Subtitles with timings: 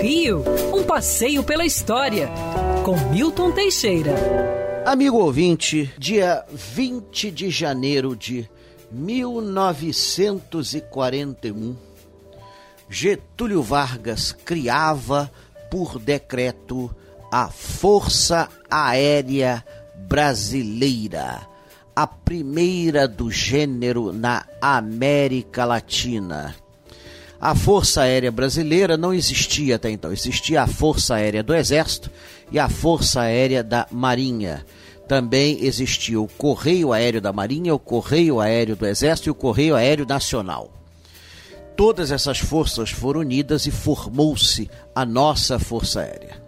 [0.00, 0.42] Rio,
[0.74, 2.28] um passeio pela história,
[2.84, 4.14] com Milton Teixeira.
[4.84, 8.46] Amigo ouvinte, dia 20 de janeiro de
[8.90, 11.76] 1941,
[12.88, 15.30] Getúlio Vargas criava
[15.70, 16.94] por decreto
[17.32, 19.64] a Força Aérea
[20.08, 21.48] Brasileira,
[21.94, 26.54] a primeira do gênero na América Latina.
[27.40, 32.10] A Força Aérea Brasileira não existia até então, existia a Força Aérea do Exército
[32.50, 34.64] e a Força Aérea da Marinha.
[35.06, 39.76] Também existia o Correio Aéreo da Marinha, o Correio Aéreo do Exército e o Correio
[39.76, 40.72] Aéreo Nacional.
[41.76, 46.42] Todas essas forças foram unidas e formou-se a nossa Força Aérea.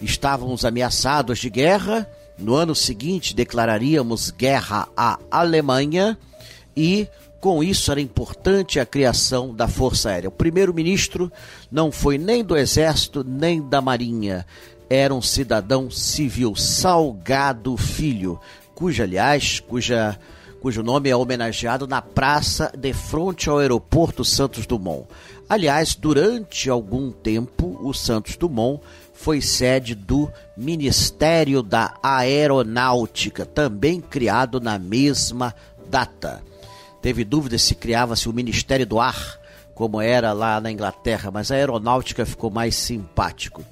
[0.00, 2.06] Estávamos ameaçados de guerra,
[2.38, 6.18] no ano seguinte declararíamos guerra à Alemanha
[6.76, 7.08] e
[7.42, 10.28] com isso, era importante a criação da Força Aérea.
[10.28, 11.30] O primeiro-ministro
[11.72, 14.46] não foi nem do Exército nem da Marinha.
[14.88, 18.40] Era um cidadão civil, Salgado Filho,
[18.76, 20.16] cuja, aliás, cuja,
[20.60, 25.08] cujo nome é homenageado na praça de frente ao aeroporto Santos Dumont.
[25.48, 28.80] Aliás, durante algum tempo, o Santos Dumont
[29.12, 35.52] foi sede do Ministério da Aeronáutica, também criado na mesma
[35.90, 36.51] data.
[37.02, 39.38] Teve dúvidas se criava-se o Ministério do Ar,
[39.74, 43.64] como era lá na Inglaterra, mas a aeronáutica ficou mais simpático.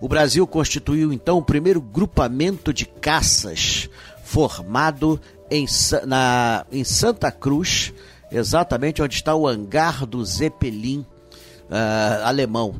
[0.00, 3.88] O Brasil constituiu então o primeiro grupamento de caças
[4.24, 5.66] formado em,
[6.04, 7.94] na, em Santa Cruz,
[8.30, 11.06] exatamente onde está o hangar do Zeppelin
[11.70, 12.74] uh, alemão.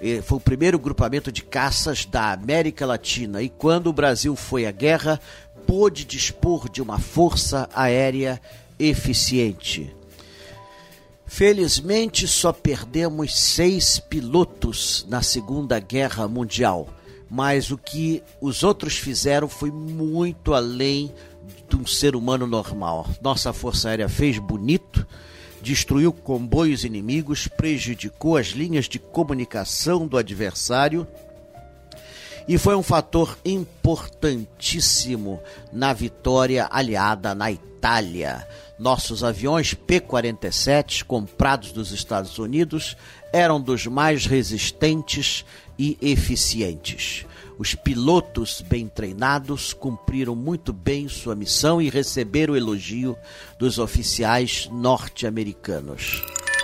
[0.00, 3.42] E foi o primeiro grupamento de caças da América Latina.
[3.42, 5.20] E quando o Brasil foi à guerra,
[5.66, 8.40] pôde dispor de uma força aérea
[8.78, 9.94] eficiente.
[11.26, 16.88] Felizmente, só perdemos seis pilotos na Segunda Guerra Mundial,
[17.28, 21.12] mas o que os outros fizeram foi muito além
[21.68, 23.08] de um ser humano normal.
[23.20, 25.06] Nossa Força Aérea fez bonito,
[25.60, 31.06] destruiu comboios inimigos, prejudicou as linhas de comunicação do adversário
[32.46, 35.40] e foi um fator importantíssimo
[35.72, 38.46] na vitória aliada na Itália.
[38.78, 42.96] Nossos aviões P-47, comprados dos Estados Unidos,
[43.32, 45.44] eram dos mais resistentes
[45.78, 47.24] e eficientes.
[47.56, 53.16] Os pilotos bem treinados cumpriram muito bem sua missão e receberam o elogio
[53.58, 56.33] dos oficiais norte-americanos.